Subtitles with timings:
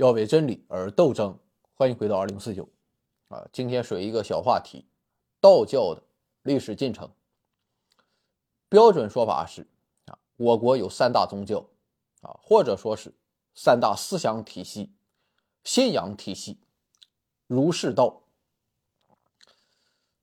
[0.00, 1.38] 要为真理而斗争。
[1.74, 2.66] 欢迎回到二零四九
[3.28, 4.86] 啊，今天说一个小话题：
[5.42, 6.02] 道教的
[6.40, 7.12] 历史进程。
[8.70, 9.68] 标准说法是
[10.06, 11.68] 啊，我国有三大宗教
[12.22, 13.12] 啊，或者说是
[13.54, 14.90] 三大思想体系、
[15.64, 16.58] 信仰体系，
[17.46, 18.22] 儒释道。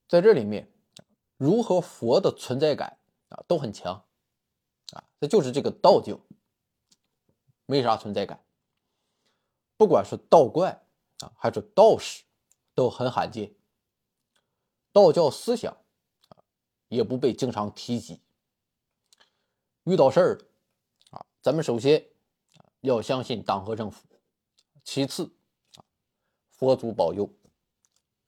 [0.07, 0.71] 在这里面，
[1.37, 2.97] 儒和佛的存在感
[3.29, 4.05] 啊都很强
[4.93, 6.19] 啊，这就是这个道教
[7.67, 8.43] 没啥存在感。
[9.77, 10.85] 不管是道观
[11.19, 12.23] 啊还是道士，
[12.73, 13.53] 都很罕见。
[14.91, 15.71] 道教思想
[16.29, 16.37] 啊
[16.87, 18.21] 也不被经常提及。
[19.83, 20.37] 遇到事儿
[21.11, 22.05] 啊，咱们首先
[22.81, 24.05] 要相信党和政府，
[24.83, 25.31] 其次
[25.75, 25.85] 啊
[26.49, 27.29] 佛祖保佑，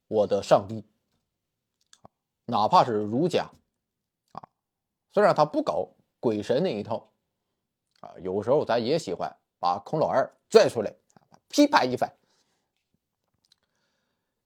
[0.07, 0.85] 我的上帝。
[2.45, 3.49] 哪怕是儒家，
[4.31, 4.49] 啊，
[5.11, 5.89] 虽然他不搞
[6.19, 7.11] 鬼神那一套，
[7.99, 10.95] 啊，有时候咱也喜欢把孔老二拽出来，
[11.49, 12.15] 批判一番。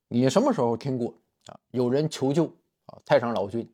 [0.07, 1.13] 你什么时候听过
[1.45, 1.59] 啊？
[1.71, 2.45] 有人求救
[2.85, 3.71] 啊，太上老君，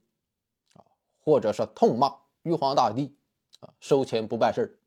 [0.74, 0.84] 啊，
[1.20, 3.16] 或者是痛骂玉皇大帝，
[3.60, 4.80] 啊，收钱不办事。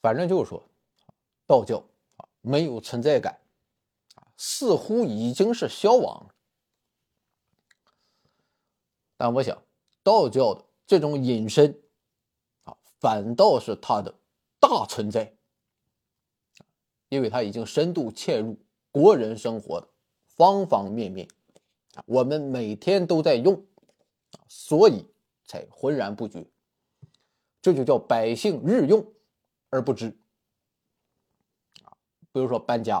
[0.00, 0.62] 反正就是说，
[1.46, 1.78] 道教
[2.16, 3.40] 啊没有存在感，
[4.14, 6.34] 啊，似乎已经是消亡了。
[9.16, 9.62] 但我想，
[10.02, 11.82] 道教的这种隐身，
[12.64, 14.14] 啊，反倒是它的
[14.60, 15.35] 大存在，
[17.08, 18.58] 因为它已经深度嵌入
[18.90, 19.88] 国人生活的
[20.24, 21.28] 方方面面，
[21.94, 23.54] 啊，我们每天都在用，
[24.32, 25.06] 啊，所以
[25.44, 26.46] 才浑然不觉，
[27.62, 29.06] 这就叫百姓日用
[29.70, 30.16] 而不知，
[31.82, 31.96] 啊，
[32.32, 32.96] 比如说搬家，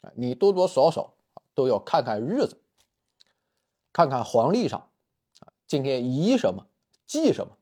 [0.00, 1.14] 啊，你多多少少
[1.54, 2.60] 都要看看日子，
[3.92, 4.84] 看看黄历上。
[5.66, 6.66] 今天宜什么，
[7.06, 7.58] 忌什么，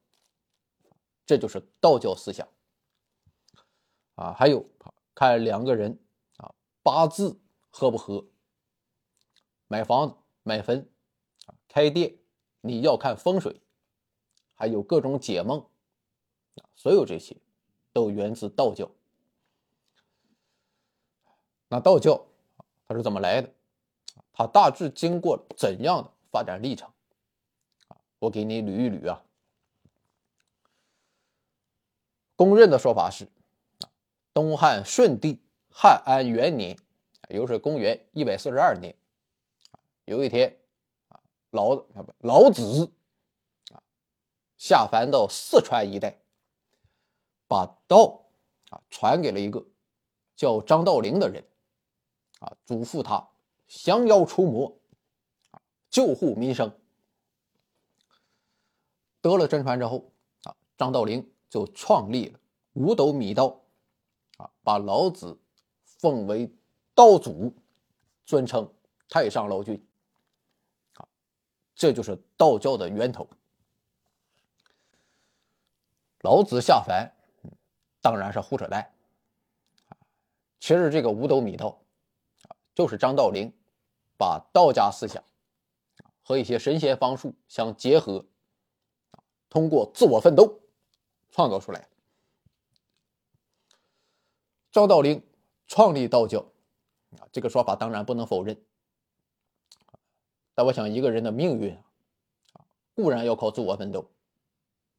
[1.26, 2.46] 这就是道教思想
[4.14, 4.32] 啊。
[4.32, 4.64] 还有
[5.16, 5.98] 看两个人
[6.36, 7.40] 啊八字
[7.70, 8.26] 合不合，
[9.66, 10.88] 买房子、买坟、
[11.66, 12.18] 开店，
[12.60, 13.62] 你要看风水，
[14.54, 15.60] 还有各种解梦
[16.56, 17.34] 啊，所有这些
[17.94, 18.90] 都源自道教。
[21.68, 22.26] 那道教
[22.86, 23.50] 它是怎么来的？
[24.34, 26.92] 它大致经过了怎样的发展历程？
[28.18, 29.24] 我给你捋一捋啊。
[32.36, 33.26] 公认的说法是，
[34.36, 36.76] 东汉顺帝汉安元年，
[37.30, 38.94] 也就是公元一百四十二年，
[40.04, 40.58] 有一天，
[41.08, 41.18] 啊，
[41.52, 41.86] 老
[42.18, 42.92] 老子
[43.70, 43.80] 啊
[44.58, 46.18] 下凡到四川一带，
[47.48, 48.26] 把道
[48.68, 49.66] 啊传给了一个
[50.36, 51.42] 叫张道陵的人，
[52.40, 53.30] 啊，嘱咐他
[53.66, 54.78] 降妖除魔，
[55.52, 56.78] 啊，救护民生。
[59.22, 62.38] 得了真传之后，啊，张道陵就创立了
[62.74, 63.62] 五斗米道，
[64.36, 65.38] 啊，把老子
[65.84, 66.52] 奉为
[66.94, 67.54] 道祖，
[68.24, 68.72] 尊称
[69.08, 69.86] 太上老君，
[70.94, 71.06] 啊，
[71.74, 73.28] 这就是道教的源头。
[76.20, 77.12] 老子下凡，
[78.00, 78.92] 当然是胡扯淡，
[80.58, 81.78] 其实这个五斗米道，
[82.74, 83.52] 就是张道陵
[84.18, 85.22] 把道家思想
[86.22, 88.24] 和一些神仙方术相结合。
[89.48, 90.60] 通过自我奋斗
[91.30, 91.88] 创造出来的。
[94.76, 95.22] 张道陵
[95.66, 96.40] 创立道教
[97.18, 98.62] 啊，这个说法当然不能否认。
[100.52, 101.74] 但我想，一个人的命运
[102.52, 102.60] 啊，
[102.94, 104.06] 固然要靠自我奋斗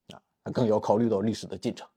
[0.08, 0.20] 啊，
[0.52, 1.88] 更要考虑到历史的进程。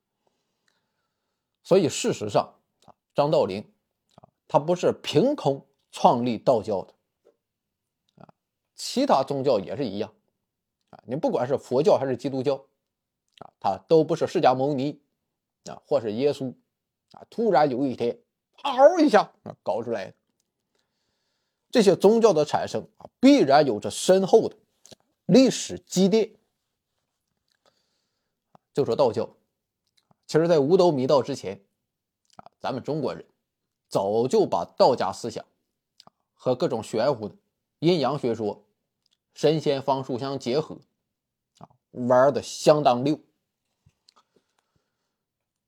[1.63, 2.53] 所以，事实上
[2.85, 3.67] 啊，张道陵
[4.13, 6.93] 啊，他不是凭空创立道教的
[8.23, 8.31] 啊，
[8.75, 10.13] 其他宗教也是一样。
[10.91, 12.57] 啊，你不管是佛教还是基督教，
[13.39, 15.01] 啊，他都不是释迦牟尼，
[15.65, 16.53] 啊，或是耶稣，
[17.11, 18.19] 啊，突然有一天，
[18.63, 20.13] 嗷一下啊搞出来。
[21.69, 24.55] 这些宗教的产生啊，必然有着深厚的
[25.25, 26.31] 历史积淀。
[28.73, 29.35] 就说道教，
[30.27, 31.61] 其实在五斗米道之前，
[32.35, 33.25] 啊，咱们中国人
[33.87, 35.45] 早就把道家思想
[36.33, 37.35] 和各种玄乎的
[37.79, 38.63] 阴阳学说。
[39.33, 40.77] 神仙方术相结合，
[41.59, 43.17] 啊，玩的相当溜。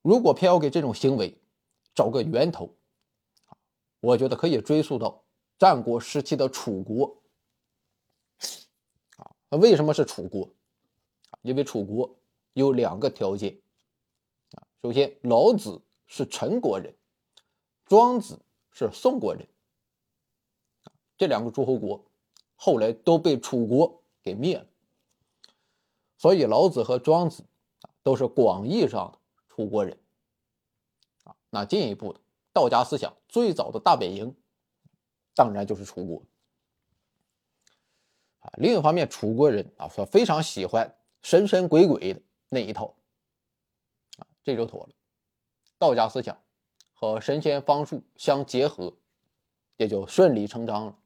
[0.03, 1.35] 如果偏要给这种行为
[1.95, 2.69] 找个源头，
[3.99, 5.23] 我觉得可以追溯到
[5.57, 7.17] 战国时期的楚国。
[9.17, 10.47] 啊，那为什么是楚国？
[11.41, 12.15] 因为楚国
[12.53, 13.59] 有两个条件。
[14.51, 16.93] 啊，首先老子是陈国人，
[17.85, 18.39] 庄子
[18.71, 19.47] 是宋国人。
[21.17, 22.05] 这两个诸侯国。
[22.55, 24.65] 后来都被楚国给灭了，
[26.17, 27.43] 所以老子和庄子
[28.01, 29.19] 都是广义上的
[29.55, 29.95] 楚国人
[31.23, 31.35] 啊。
[31.51, 32.19] 那进一步的
[32.51, 34.35] 道家思想最早的大本营，
[35.35, 36.23] 当然就是楚国。
[38.39, 42.95] 啊，另一方面，楚国人啊说非常喜欢神神鬼鬼的那一套，
[44.17, 44.89] 啊，这就妥了。
[45.77, 46.41] 道家思想
[46.93, 48.97] 和神仙方术相结合，
[49.77, 50.97] 也就顺理成章了。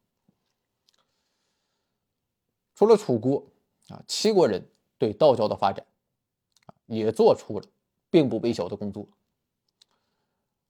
[2.73, 3.45] 除了楚国
[3.89, 5.85] 啊，齐国人对道教的发展
[6.65, 7.67] 啊也做出了
[8.09, 9.07] 并不微小的工作。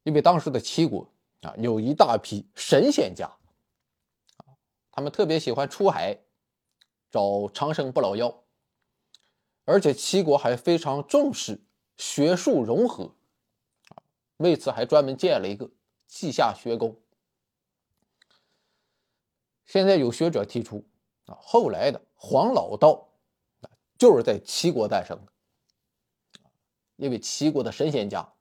[0.04, 1.10] 因为当时的齐国
[1.42, 3.32] 啊，有一大批神仙家，
[4.92, 6.20] 他们特别喜欢出海
[7.10, 8.44] 找长生不老药，
[9.66, 11.62] 而且齐国还非常重视
[11.98, 13.16] 学术融合，
[14.38, 15.70] 为此还专门建了一个
[16.08, 17.00] 稷下学宫。
[19.66, 20.86] 现在有学者提出。
[21.28, 23.10] 啊，后来的黄老道，
[23.98, 25.34] 就是在齐国诞生的。
[26.98, 28.34] 因为齐国的神仙家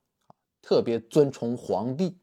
[0.60, 2.18] 特别尊崇皇帝，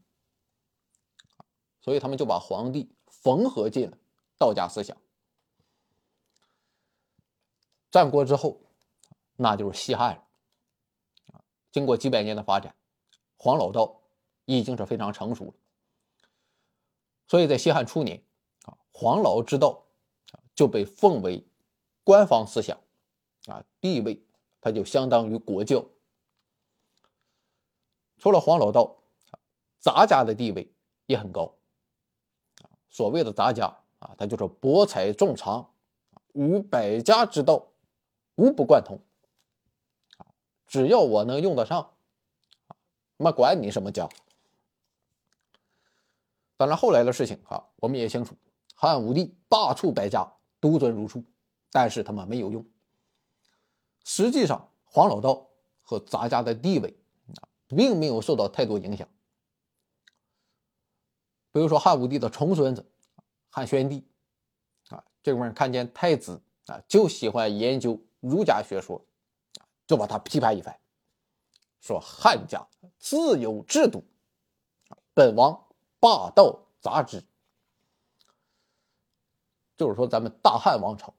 [1.80, 3.98] 所以他们就把皇帝缝合进了
[4.38, 4.98] 道家思想。
[7.90, 8.60] 战国之后，
[9.38, 11.42] 那就是西汉了。
[11.72, 12.76] 经过几百年的发展，
[13.38, 14.02] 黄老道
[14.46, 15.54] 已经是非常成熟了。
[17.28, 18.22] 所以在西汉初年，
[18.66, 19.80] 啊，黄老之道。
[20.56, 21.44] 就被奉为
[22.04, 22.80] 官方思想，
[23.48, 24.24] 啊，地位
[24.62, 25.84] 它就相当于国教。
[28.24, 28.96] 除了黄老道，
[29.80, 30.72] 杂家的地位
[31.08, 31.56] 也很高。
[32.90, 33.66] 所谓的杂家
[34.00, 35.70] 啊，他就是博采众长，
[36.32, 37.68] 与百家之道
[38.36, 38.98] 无不贯通。
[40.68, 41.92] 只要我能用得上，
[43.18, 44.08] 那管你什么家。
[46.56, 48.38] 当然，后来的事情啊，我们也清楚，
[48.74, 50.26] 汉武帝罢黜百家。
[50.62, 51.22] 独尊儒术，
[51.74, 52.66] 但是他们没有用。
[54.06, 55.50] 实际上，黄老道
[55.82, 56.98] 和杂家的地位，
[57.68, 59.08] 并没有受到太多影响。
[61.52, 62.86] 比如说，汉武帝的重孙子
[63.50, 64.08] 汉宣帝
[64.90, 69.06] 啊，这个人看见太子啊就喜欢研究儒家学说，
[69.86, 70.76] 就把他批判一番，
[71.80, 72.68] 说汉家
[72.98, 74.04] 自有制度，
[75.14, 75.68] 本王
[76.00, 77.24] 霸道杂之。
[79.76, 81.14] 就是说，咱们大汉王朝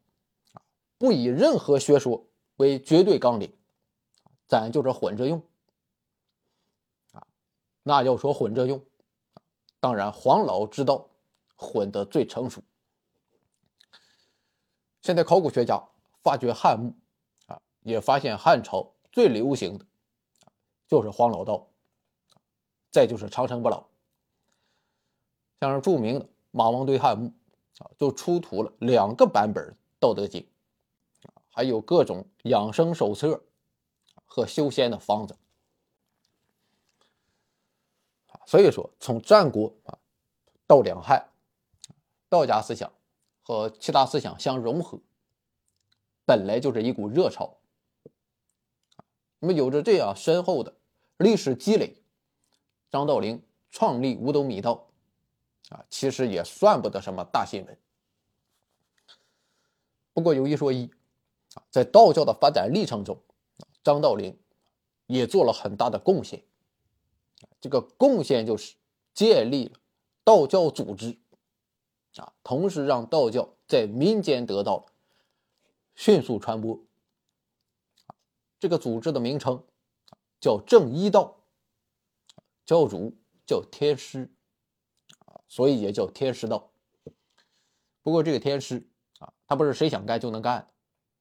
[0.52, 0.62] 啊，
[0.96, 2.26] 不以任何学说
[2.56, 3.52] 为绝对纲领，
[4.46, 5.43] 咱就是混着用。
[7.84, 8.84] 那要说混着用，
[9.78, 11.08] 当然黄老之道
[11.54, 12.60] 混得最成熟。
[15.02, 15.81] 现在考古学家
[16.20, 16.92] 发掘汉墓
[17.46, 19.86] 啊，也发现汉朝最流行的
[20.88, 21.69] 就是黄老道，
[22.90, 23.84] 再就是长生不老，
[25.60, 27.32] 像是著名的马王堆汉墓。
[27.78, 30.40] 啊，就出土了两个版本《道德经》，
[31.28, 33.42] 啊，还有各种养生手册
[34.25, 35.36] 和修仙的方子。
[38.46, 39.99] 所以说，从战国啊
[40.67, 41.29] 到两汉，
[42.29, 42.93] 道家思想
[43.43, 44.99] 和其他思想相融合，
[46.25, 47.56] 本来就是一股热潮。
[49.38, 50.75] 那么，有着这样深厚的
[51.19, 51.96] 历史积累，
[52.91, 54.87] 张道陵创立五斗米道。
[55.70, 57.79] 啊，其实也算不得什么大新闻。
[60.12, 60.91] 不过有一说一，
[61.55, 63.19] 啊，在道教的发展历程中，
[63.82, 64.38] 张道陵
[65.06, 66.44] 也做了很大的贡献。
[67.64, 68.76] 这个贡献就是
[69.14, 69.80] 建立了
[70.22, 71.18] 道教组织，
[72.16, 74.84] 啊，同时让道教在民间得到了
[75.94, 76.78] 迅速传播。
[78.60, 79.64] 这个组织的名称
[80.38, 81.40] 叫正一道，
[82.66, 83.16] 教主
[83.46, 84.30] 叫天师。
[85.48, 86.70] 所以也叫天师道。
[88.02, 88.86] 不过这个天师
[89.20, 90.70] 啊，他不是谁想干就能干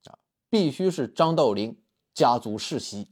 [0.03, 0.19] 的啊，
[0.49, 1.81] 必须是张道陵
[2.13, 3.09] 家族世袭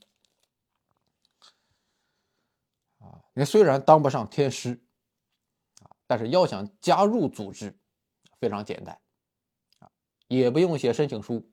[3.34, 4.84] 你虽然当不上天师
[5.82, 7.78] 啊，但是要想加入组织，
[8.40, 9.00] 非常简单
[9.80, 9.92] 啊，
[10.28, 11.50] 也不用写申请书，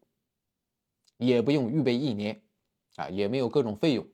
[1.16, 2.42] 也不用预备一年
[2.96, 4.06] 啊，也没有各种费用，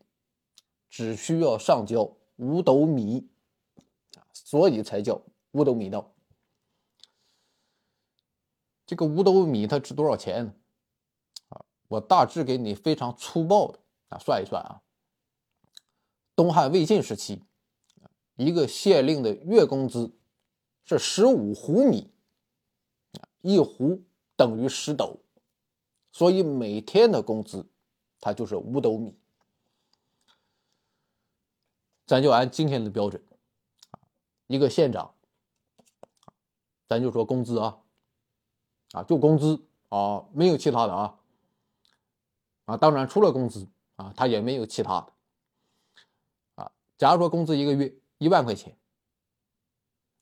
[0.90, 3.30] 只需要上交五斗米
[4.16, 5.22] 啊，所以才叫。
[5.52, 6.12] 五斗米道，
[8.84, 10.54] 这个五斗米它值多少钱呢？
[11.50, 13.78] 啊，我大致给你非常粗暴的
[14.08, 14.82] 啊算一算啊。
[16.34, 17.44] 东汉魏晋时期，
[18.36, 20.16] 一个县令的月工资
[20.84, 22.12] 是十五斛米，
[23.40, 24.02] 一斛
[24.36, 25.20] 等于十斗，
[26.10, 27.68] 所以每天的工资
[28.20, 29.16] 它就是五斗米。
[32.06, 33.22] 咱就按今天的标准，
[34.46, 35.14] 一个县长。
[36.86, 37.78] 咱就说工资啊，
[38.92, 41.18] 啊，就工资啊，没有其他的啊，
[42.66, 45.12] 啊，当然除了工资啊，他也没有其他的，
[46.56, 48.76] 啊，假如说工资一个月一万块钱，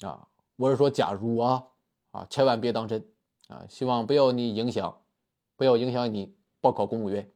[0.00, 1.66] 啊，我是说假如啊
[2.10, 3.06] 啊，千万别当真
[3.48, 5.00] 啊，希望不要你影响，
[5.56, 7.30] 不要影响你报考公务员。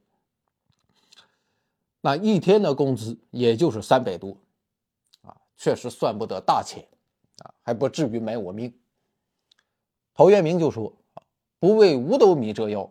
[2.00, 4.36] 那一天的工资也就是三百多，
[5.22, 6.88] 啊，确实算不得大钱，
[7.38, 8.72] 啊，还不至于买我命。
[10.14, 10.94] 陶渊明就说：“，
[11.58, 12.82] 不为五斗米折腰，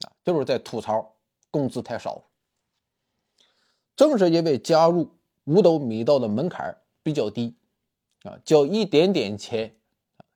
[0.00, 1.14] 啊，就是在吐槽
[1.50, 2.24] 工资太少。
[3.94, 5.10] 正是因为加入
[5.48, 7.56] 五斗米道的门槛比较低，
[8.24, 9.74] 啊，交一点点钱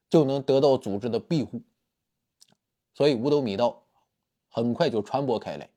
[0.09, 1.61] 就能得到组织的庇护，
[2.95, 3.85] 所以五斗米道
[4.49, 5.69] 很快就传播开来。”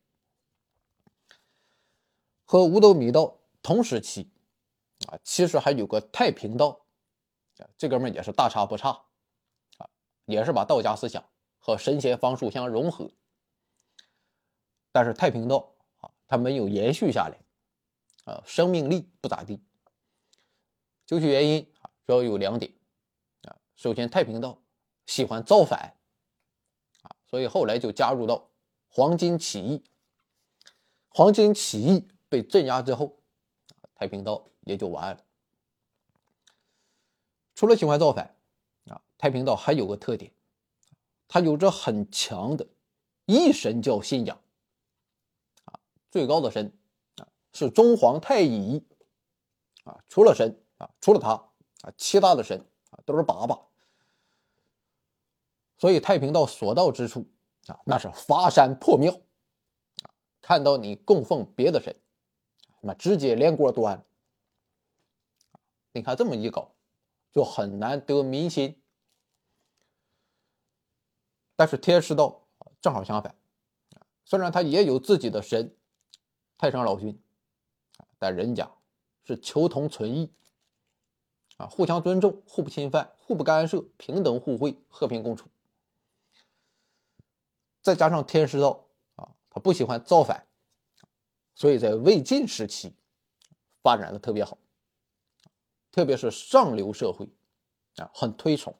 [2.47, 4.29] 和五斗米道同时期，
[5.07, 6.85] 啊，其实还有个太平道，
[7.57, 8.91] 啊，这哥们也是大差不差，
[9.79, 9.89] 啊，
[10.23, 11.21] 也是把道家思想
[11.59, 13.11] 和神仙方术相融合。
[14.93, 17.37] 但是太平道啊，它没有延续下来，
[18.25, 19.59] 啊，生命力不咋地。
[21.05, 22.71] 究其原因啊，主要有两点，
[23.43, 24.61] 啊，首先太平道
[25.05, 25.95] 喜欢造反，
[27.01, 28.51] 啊，所以后来就加入到
[28.89, 29.83] 黄巾起义，
[31.07, 32.07] 黄巾起义。
[32.27, 33.21] 被镇压之后，
[33.93, 35.23] 太平道也就完了。
[37.53, 38.35] 除了喜欢造反，
[38.89, 40.33] 啊，太平道还有个特点，
[41.27, 42.67] 它有着很强的
[43.25, 44.41] 一神教信仰。
[45.65, 45.79] 啊，
[46.09, 46.75] 最高的神
[47.55, 48.85] 是中皇太乙，
[49.85, 51.31] 啊，除了神啊，除了他
[51.81, 53.59] 啊，其他的神啊都是粑粑。
[55.77, 57.25] 所以太平道所到之处
[57.67, 59.13] 啊，那是发山破庙，
[60.03, 61.95] 啊，看到你供奉别的神。
[62.81, 64.05] 那直接连锅端。
[65.93, 66.75] 你看这么一搞，
[67.31, 68.79] 就很难得民心。
[71.55, 72.47] 但是天师道
[72.81, 73.33] 正好相反，
[74.25, 75.75] 虽然他也有自己的神
[76.57, 77.19] 太上老君，
[78.25, 78.71] 但人家
[79.23, 80.33] 是求同存异
[81.57, 85.47] 啊，互相尊重，互不侵犯，互不干涉，平等互惠，和平共处。
[87.83, 90.47] 再加上天师道啊，他不喜欢造反。
[91.53, 92.95] 所以在魏晋时期
[93.83, 94.57] 发展的特别好，
[95.91, 97.29] 特别是上流社会
[97.97, 98.75] 啊，很推崇，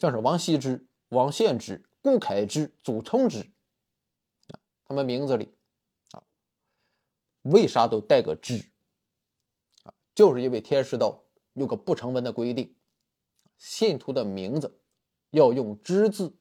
[0.00, 3.48] 像是王羲之、王献之、顾恺之、祖冲之，
[4.86, 5.54] 他们名字里，
[7.42, 8.56] 为啥都带个之
[9.84, 9.94] 啊？
[10.14, 11.22] 就是因为天师道
[11.52, 12.74] 有个不成文的规定，
[13.58, 14.80] 信徒的名字
[15.30, 16.34] 要用之字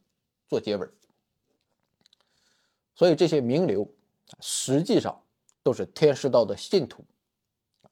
[0.48, 0.88] 做结尾，
[2.96, 3.94] 所以这些名流。
[4.40, 5.26] 实际上
[5.62, 7.04] 都是天师道的信徒，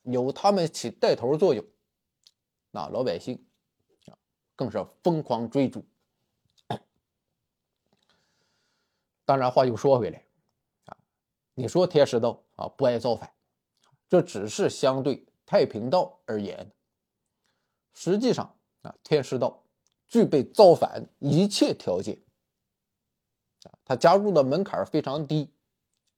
[0.04, 1.66] 有他们起带头作用，
[2.72, 3.46] 那老百姓
[4.06, 4.16] 啊
[4.56, 5.86] 更是疯狂追逐。
[9.26, 10.24] 当然，话又说回来，
[11.60, 13.30] 你说天师道啊不爱造反，
[14.08, 16.72] 这只是相对太平道而言。
[17.94, 19.62] 实际上啊，天师道
[20.08, 22.18] 具备造反一切条件
[23.64, 25.54] 啊，他加入的门槛非常低。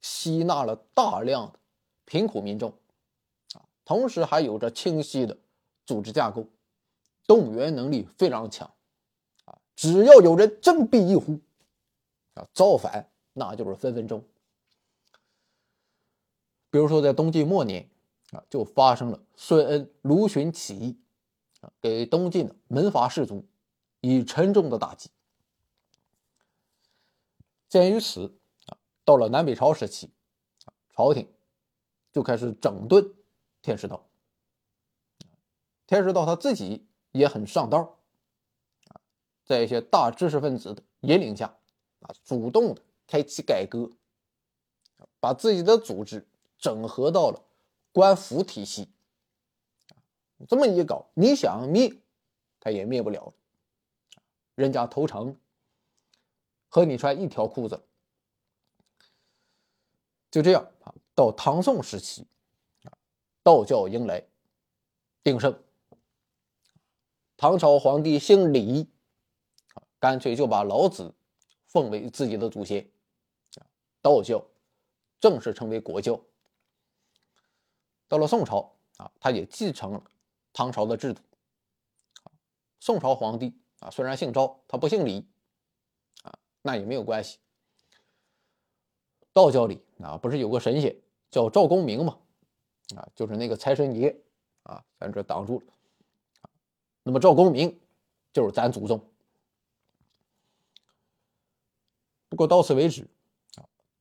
[0.03, 1.59] 吸纳了大量的
[2.05, 2.71] 贫苦民众，
[3.53, 5.37] 啊，同时还有着清晰的
[5.85, 6.45] 组织架构，
[7.27, 8.71] 动员能力非常强，
[9.45, 11.39] 啊，只要有人振臂一呼，
[12.33, 14.23] 啊，造反那就是分分钟。
[16.71, 17.87] 比如说在东晋末年，
[18.31, 20.97] 啊，就发生了孙恩卢循起义，
[21.59, 23.45] 啊，给东晋的门阀士族
[23.99, 25.11] 以沉重的打击。
[27.67, 28.33] 鉴于此
[28.67, 28.77] 啊。
[29.03, 30.09] 到了南北朝时期，
[30.95, 31.27] 朝廷
[32.11, 33.13] 就开始整顿
[33.61, 34.07] 天师道。
[35.87, 37.97] 天师道他自己也很上道，
[39.43, 41.57] 在一些大知识分子的引领下，
[41.99, 43.89] 啊，主动的开启改革，
[45.19, 46.25] 把自己的组织
[46.61, 47.43] 整合到了
[47.91, 48.87] 官府体系。
[50.47, 51.93] 这么一搞，你想灭，
[52.59, 53.33] 他也灭不了。
[54.55, 55.35] 人家投诚，
[56.69, 57.83] 和你穿一条裤子。
[60.29, 62.25] 就这样啊，到唐宋时期，
[63.43, 64.23] 道教迎来
[65.23, 65.61] 鼎盛。
[67.37, 68.87] 唐朝皇帝姓李，
[69.73, 71.13] 啊，干脆就把老子
[71.67, 72.89] 奉为自己的祖先，
[74.01, 74.45] 道教
[75.19, 76.21] 正式成为国教。
[78.11, 80.03] 到了宋朝，啊，他也继承了
[80.51, 81.21] 唐朝的制度。
[82.81, 85.25] 宋朝皇帝啊，虽然姓赵，他不姓李，
[86.23, 87.39] 啊，那也没有关系。
[89.31, 90.93] 道教里啊，不是有个神仙
[91.29, 92.19] 叫赵公明吗？
[92.97, 94.13] 啊，就是那个财神爷
[94.63, 95.67] 啊，咱这挡住了。
[97.03, 97.79] 那么赵公明
[98.33, 99.01] 就是咱祖宗。
[102.27, 103.07] 不过到此为止，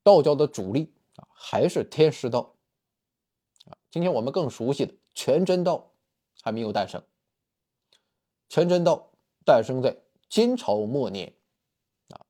[0.02, 2.52] 道教的主力啊还是天师道。
[3.90, 5.92] 今天我们更熟悉的全真道
[6.42, 7.02] 还没有诞生。
[8.48, 9.10] 全真道
[9.44, 9.96] 诞生在
[10.28, 11.34] 金朝末年，
[12.08, 12.26] 啊，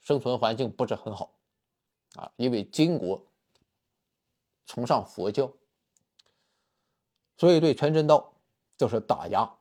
[0.00, 1.34] 生存环境不是很好，
[2.14, 3.26] 啊，因为金国
[4.66, 5.52] 崇尚佛教，
[7.36, 8.34] 所以对全真道
[8.76, 9.56] 就是打压。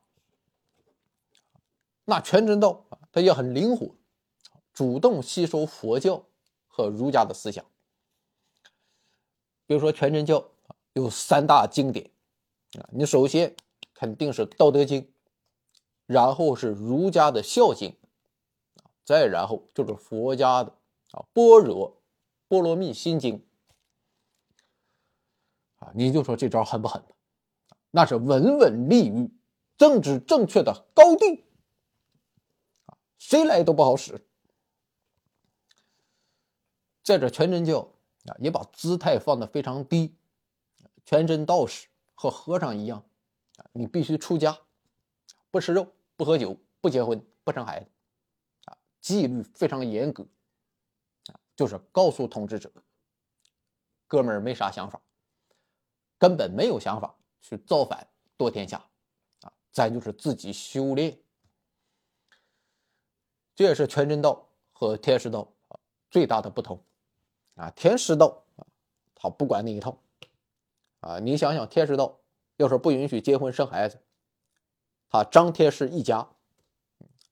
[2.06, 3.96] 那全真道啊，它也很灵活，
[4.74, 6.26] 主动吸收佛教
[6.68, 7.64] 和儒家的思想。
[9.66, 10.52] 比如说全真教
[10.94, 12.10] 有三大经典
[12.80, 13.56] 啊，你首先
[13.94, 15.02] 肯定是《道德经》。
[16.06, 17.96] 然后是儒家的孝经，
[19.06, 20.70] 再然后就是佛家的
[21.12, 22.02] 啊《般若
[22.50, 23.40] 波罗蜜心经》
[25.78, 27.02] 啊，你就说这招狠不狠？
[27.90, 29.32] 那是稳稳立于
[29.78, 31.46] 政治正确的高地，
[33.18, 34.28] 谁来都不好使。
[37.02, 37.80] 在这全真教
[38.26, 40.14] 啊，也把姿态放得非常低，
[41.06, 43.04] 全真道士和和尚一样
[43.58, 44.58] 啊，你必须出家。
[45.52, 47.88] 不吃肉，不喝酒，不结婚，不生孩子，
[48.66, 50.24] 啊，纪律非常严格，
[51.28, 52.72] 啊，就是告诉统治者，
[54.08, 55.00] 哥们儿没啥想法，
[56.18, 58.84] 根本没有想法去造反夺天下，
[59.42, 61.20] 啊，咱就是自己修炼。
[63.54, 65.54] 这也是全真道和天师道
[66.10, 66.84] 最大的不同，
[67.54, 68.66] 啊，天师道啊，
[69.14, 69.96] 他不管那一套，
[71.04, 72.18] 啊，你想想，天师道
[72.56, 74.00] 要是不允许结婚生孩子。
[75.10, 76.28] 啊，张天师一家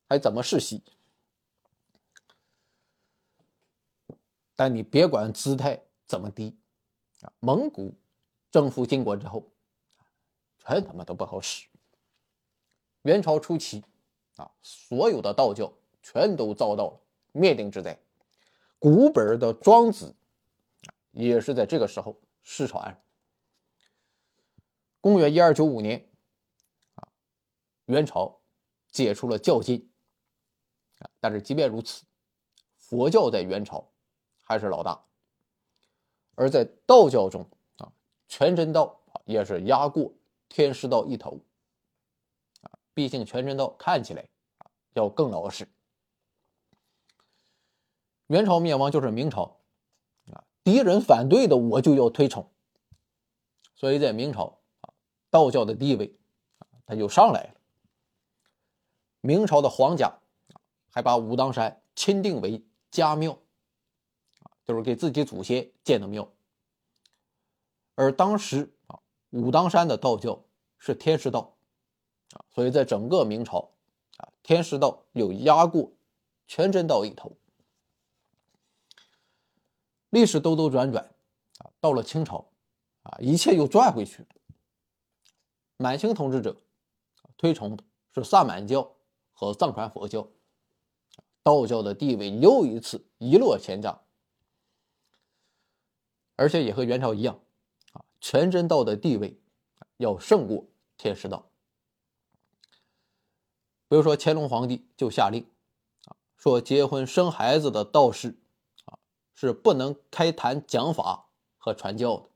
[0.09, 0.83] 还怎么世袭？
[4.57, 6.55] 但你别管姿态怎么低
[7.21, 7.95] 啊，蒙古
[8.51, 9.49] 征服金国之后，
[10.59, 11.65] 全他妈都不好使。
[13.03, 13.83] 元朝初期
[14.35, 15.71] 啊，所有的道教
[16.03, 16.99] 全都遭到了
[17.31, 17.97] 灭顶之灾。
[18.77, 20.13] 古本的《庄子》
[21.11, 23.01] 也是在这个时候失传。
[25.01, 26.07] 公元一二九五年。
[27.85, 28.39] 元朝
[28.89, 29.91] 解除了教禁
[30.99, 32.05] 啊，但是即便如此，
[32.77, 33.91] 佛教在元朝
[34.43, 35.03] 还是老大。
[36.35, 37.45] 而在道教中
[37.79, 37.91] 啊，
[38.29, 40.13] 全真道也是压过
[40.47, 41.41] 天师道一头
[42.61, 42.71] 啊。
[42.93, 44.25] 毕竟全真道看起来
[44.59, 45.67] 啊要更老实。
[48.27, 49.59] 元朝灭亡就是明朝
[50.31, 52.49] 啊，敌人反对的我就要推崇，
[53.75, 54.60] 所以在明朝，
[55.31, 56.15] 道教的地位
[56.59, 57.55] 啊它就上来了。
[59.21, 60.19] 明朝的皇家
[60.91, 63.31] 还把武当山钦定为家庙，
[64.41, 66.31] 啊，就是给自己祖先建的庙。
[67.95, 70.43] 而当时啊，武当山的道教
[70.77, 71.55] 是天师道，
[72.33, 73.71] 啊，所以在整个明朝，
[74.17, 75.91] 啊，天师道有压过
[76.47, 77.37] 全真道一头。
[80.09, 81.05] 历史兜兜转转，
[81.59, 82.49] 啊，到了清朝，
[83.03, 84.27] 啊，一切又转回去了。
[85.81, 86.61] 满清统治者
[87.37, 88.95] 推崇的是萨满教。
[89.33, 90.27] 和藏传佛教、
[91.41, 94.03] 道教的地位又一次一落千丈，
[96.35, 97.39] 而且也和元朝一样，
[97.93, 99.41] 啊，全真道的地位
[99.97, 101.49] 要胜过天师道。
[103.87, 105.43] 比如说，乾隆皇帝就下令，
[106.05, 108.37] 啊，说结婚生孩子的道士，
[108.85, 108.99] 啊，
[109.33, 112.29] 是不能开坛讲法和传教的。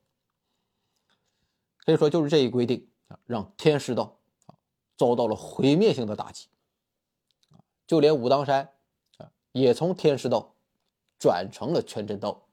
[1.86, 4.56] 可以说，就是这一规定啊，让天师道啊
[4.98, 6.48] 遭到了毁灭性的打击。
[7.88, 8.74] 就连武当山
[9.18, 10.56] 啊，也从天师道
[11.20, 12.48] 转成了全真道。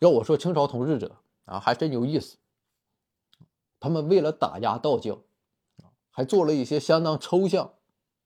[0.00, 2.36] 要我说，清朝统治者啊，还真有意思。
[3.80, 5.20] 他们为了打压道教，
[6.10, 7.74] 还做了一些相当抽象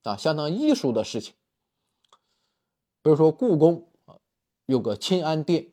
[0.03, 1.35] 啊、相当艺术的事情。
[3.01, 4.19] 比如说，故宫啊，
[4.65, 5.71] 有个钦安殿，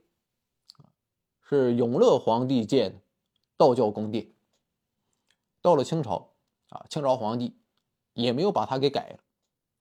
[1.42, 3.00] 是永乐皇帝建的
[3.56, 4.32] 道教宫殿。
[5.60, 6.34] 到了清朝
[6.68, 7.56] 啊，清朝皇帝。
[8.18, 9.18] 也没有把它给改了，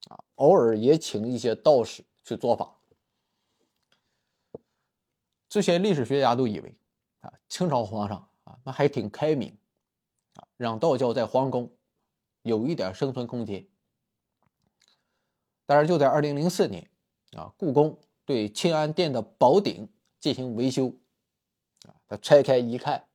[0.10, 2.76] 啊，偶尔也请一些道士去做法。
[5.48, 6.78] 这些历史学家都以为，
[7.22, 9.58] 啊，清朝皇上啊，那还挺开明，
[10.34, 11.74] 啊，让道教在皇宫
[12.42, 13.66] 有一点生存空间。
[15.66, 16.92] 但是就在二零零四年，
[17.38, 20.94] 啊，故宫对清安殿的宝顶进行维修，
[21.88, 23.08] 啊，他拆开一看，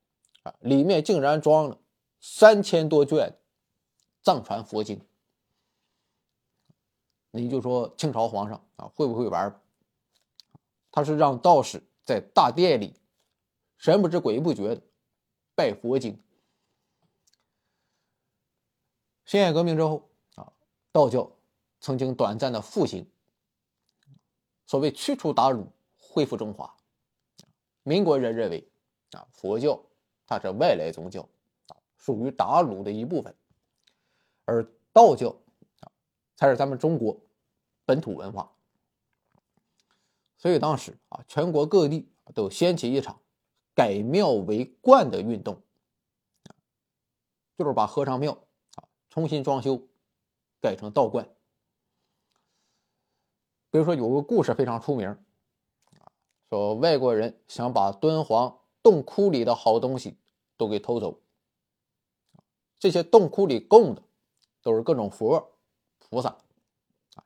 [0.43, 1.79] 啊，里面竟然装了
[2.19, 3.37] 三千多卷
[4.21, 4.99] 藏传佛经。
[7.31, 9.61] 你就说清朝皇上啊会不会玩？
[10.91, 12.93] 他是让道士在大殿里
[13.77, 14.81] 神不知鬼不觉的
[15.55, 16.21] 拜佛经。
[19.25, 20.51] 辛亥革命之后啊，
[20.91, 21.31] 道教
[21.79, 23.09] 曾经短暂的复兴，
[24.65, 26.75] 所谓驱除鞑虏，恢复中华。
[27.83, 28.69] 民国人认为
[29.11, 29.81] 啊，佛教
[30.31, 31.27] 它是外来宗教
[31.67, 33.35] 啊，属于鞑虏的一部分，
[34.45, 35.35] 而道教
[35.81, 35.91] 啊
[36.37, 37.19] 才是咱们中国
[37.83, 38.49] 本土文化。
[40.37, 43.19] 所以当时啊，全国各地都掀起一场
[43.75, 45.61] 改庙为观的运动，
[47.57, 48.31] 就是把和尚庙
[48.75, 49.85] 啊重新装修，
[50.61, 51.27] 改成道观。
[53.69, 56.07] 比如说有个故事非常出名，啊，
[56.49, 60.17] 说外国人想把敦煌洞窟里的好东西
[60.61, 61.19] 都给偷走，
[62.77, 64.03] 这些洞窟里供的
[64.61, 65.57] 都是各种佛、
[65.97, 66.37] 菩萨，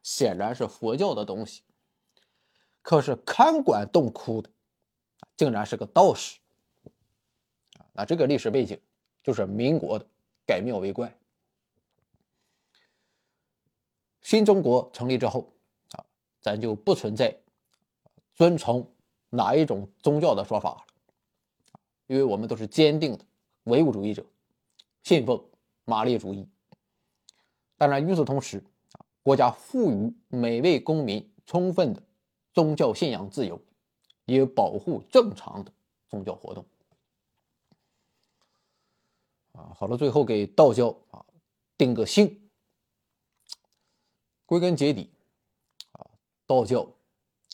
[0.02, 1.64] 显然是佛教的东西。
[2.82, 4.50] 可是看管洞窟的，
[5.36, 6.40] 竟然是个道士，
[7.74, 8.80] 啊，那这个历史背景
[9.22, 10.08] 就是民国的
[10.46, 11.14] 改庙为观。
[14.22, 15.52] 新中国成立之后。
[15.92, 16.06] 啊
[16.40, 17.36] 咱就不存在
[18.36, 18.94] 尊崇
[19.32, 20.85] 哪一种宗教的说法，
[22.08, 23.26] 因为我们都是坚定的
[23.64, 24.26] 唯物主义者，
[25.04, 25.44] 信奉
[25.86, 26.48] 马列主义。
[27.78, 28.64] 当然，与此同时，
[29.22, 32.02] 国家赋予每位公民充分的
[32.54, 33.60] 宗教信仰自由，
[34.26, 35.72] 也保护正常的
[36.08, 36.66] 宗教活动。
[39.54, 41.26] 啊，好了，最后给道教啊
[41.78, 42.50] 定个性，
[44.46, 45.10] 归根结底。
[45.94, 46.08] 啊
[46.46, 46.82] 道教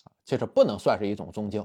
[0.04, 1.62] 啊，其实不能算是一种宗教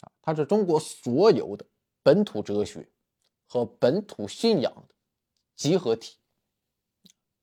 [0.00, 1.64] 啊，它是中国所有的
[2.02, 2.88] 本土哲学
[3.46, 4.94] 和本土信仰的
[5.54, 6.16] 集合体，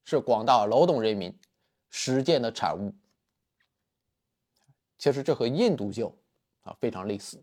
[0.04, 1.38] 是广大劳动人民
[1.90, 2.94] 实践的产物。
[4.98, 6.14] 其实这和印度教
[6.62, 7.42] 啊非常类似，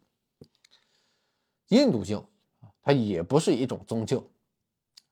[1.69, 2.29] 印度教
[2.83, 4.23] 它也不是一种宗教，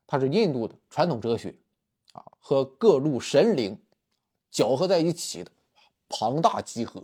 [0.06, 1.54] 它是印度的传统哲学
[2.12, 3.82] 啊和各路神灵
[4.50, 5.50] 搅合在一起的。
[6.06, 7.02] 庞大集合。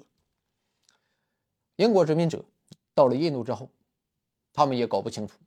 [1.77, 2.45] 英国殖民者
[2.95, 3.71] 到了印度之后，
[4.53, 5.39] 他们也搞不清楚，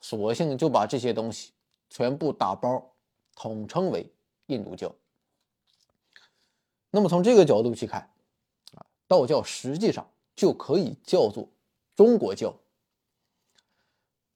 [0.00, 1.52] 索性就把这些东西
[1.88, 2.94] 全部打包
[3.34, 4.12] 统称为
[4.46, 4.94] 印度教。
[6.90, 8.00] 那么从这个角度去看，
[8.74, 11.48] 啊，道教实际上就可以叫做
[11.94, 12.54] 中国教。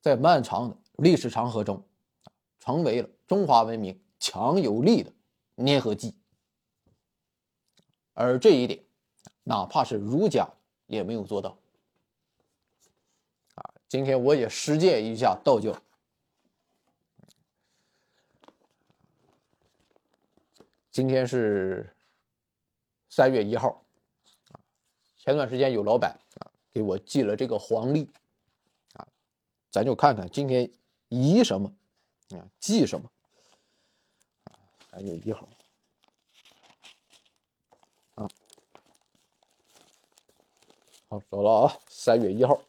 [0.00, 1.82] 在漫长的历史长河中，
[2.58, 5.12] 成为了中华文明强有力的
[5.56, 6.14] 粘合剂。
[8.14, 8.82] 而这一点，
[9.44, 10.48] 哪怕是儒家
[10.86, 11.56] 也没有做到。
[13.90, 15.76] 今天我也实践一下道教。
[20.92, 21.92] 今天是
[23.08, 23.82] 三月一号，
[24.52, 24.60] 啊，
[25.18, 28.08] 前段时间有老板啊给我寄了这个黄历，
[28.92, 29.04] 啊，
[29.72, 30.70] 咱就看看今天
[31.08, 31.74] 宜什么，
[32.30, 33.10] 啊，忌什么，
[34.44, 34.54] 啊，
[34.92, 35.48] 三月一号。
[41.08, 41.76] 好，走了啊！
[41.88, 42.62] 三月一号，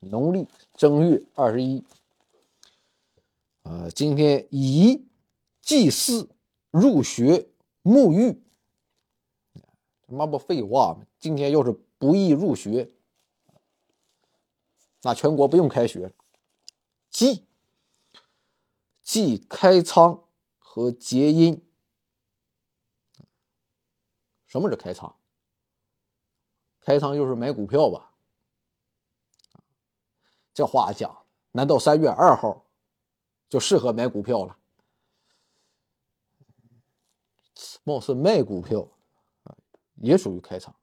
[0.00, 1.84] 农历正月二十一。
[3.62, 5.06] 啊，今天宜
[5.60, 6.30] 祭祀、
[6.70, 7.48] 入学、
[7.82, 8.42] 沐浴。
[10.06, 11.06] 他妈不废话吗？
[11.18, 12.90] 今天要是不宜入学，
[15.02, 16.12] 那全国不用开学了。
[17.10, 17.44] 忌，
[19.02, 20.24] 忌开仓
[20.58, 21.62] 和结阴。
[24.46, 25.14] 什么是开仓？
[26.80, 28.07] 开仓就是买股票吧？
[30.58, 32.64] 这话讲，难道三月二号
[33.48, 34.58] 就适合买股票了？
[37.84, 38.88] 貌似卖股票
[39.44, 39.54] 啊，
[40.02, 40.74] 也属于开仓，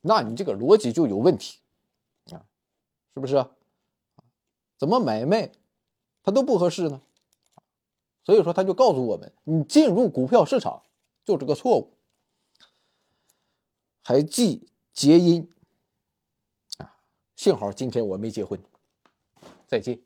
[0.00, 1.58] 那你这个逻辑就有问题
[2.30, 2.46] 啊，
[3.14, 3.44] 是不是？
[4.78, 5.50] 怎么买卖
[6.22, 7.02] 它都不合适呢？
[8.22, 10.84] 所以说，他就告诉我们，你进入股票市场
[11.24, 11.98] 就是个错误，
[14.04, 14.70] 还忌。
[14.92, 15.48] 结姻
[16.78, 16.96] 啊，
[17.34, 18.62] 幸好今天我没结婚。
[19.66, 20.05] 再见。